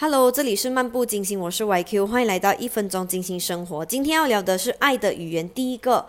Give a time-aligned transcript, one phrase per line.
[0.00, 3.84] Hello，这里是漫步金星，我是 YQ，欢迎来到一分钟金星生活。
[3.84, 6.06] 今天要聊的是爱的语言，第一个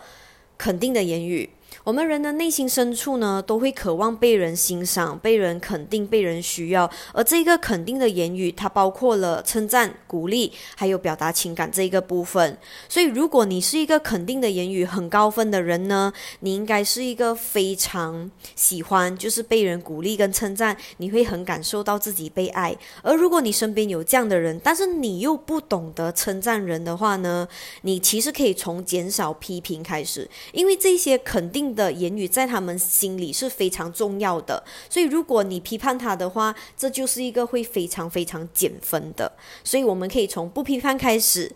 [0.56, 1.50] 肯定的言语。
[1.84, 6.90] 我们人的内心深处呢，都会渴望被人欣赏、被人肯定、被人需要。
[7.14, 12.58] 而这个肯定的言语，它包括了称赞、鼓励，还有表达情感这一个部分。
[12.88, 22.76] 所以，如果你是一个肯定的言语很高分的人呢，你应该是一个非常喜欢就是被人鼓励跟称赞，你会很感受到自己被爱。
[23.02, 27.48] 而如果你身边有这样的人，但是你又不懂得称赞人的话呢，
[27.82, 31.59] 你其实可以从减少批评开始，因为这些肯定。
[31.74, 39.30] 的言语在他们心里是非常重要的，所以如果你批判他的话，这就是一个会非常非常减分的。
[39.62, 41.50] 所以我们可以从不批判开始，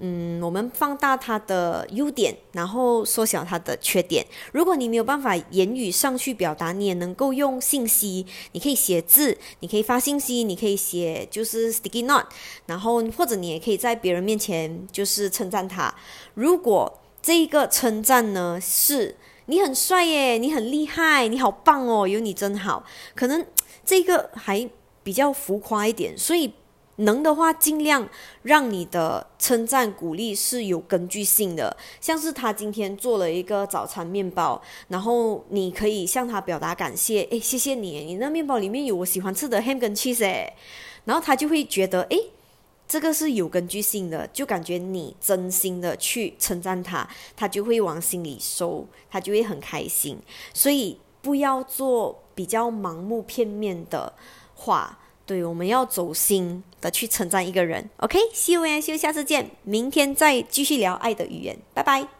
[0.00, 4.24] 嗯，我们放大他的优点，然后缩小他的缺点。
[4.52, 12.26] 如果你没有办法言语上去表达，你也能够用信息，你可以写字，你可以发信息，你可以写就是 sticky note，
[12.66, 15.94] 然后或者你也可以在别人面前就是称赞他。
[16.34, 19.16] 如果这一个称赞呢是。
[19.50, 22.84] 你很帅耶，你很厉害，你好棒哦，有你真好。
[23.14, 23.44] 可能
[23.82, 24.68] 这个还
[25.02, 26.52] 比较浮夸一点，所以
[26.96, 28.06] 能的话尽量
[28.42, 31.74] 让你的称赞鼓励是有根据性的。
[31.98, 40.52] 像是他今天做了一个早餐面包，然后你可以向他表达感谢，诶，谢谢你，你那面包里面有我喜欢吃的 ham 跟 cheese 诶，
[41.06, 42.27] 然后他就会觉得诶。
[42.88, 50.18] 这个是有根据性的，就感觉你真心的去称赞他，他就会往心里收，他就会很开心。
[50.54, 54.12] 所以不要做比较盲目片面的
[54.54, 57.90] 话，对，我们要走心的去称赞一个人。
[57.98, 62.17] OK，see you，下次见，明天再继续聊爱的语言，拜拜。